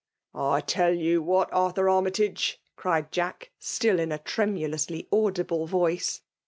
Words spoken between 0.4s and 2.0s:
•'.* I tell you what, Arthur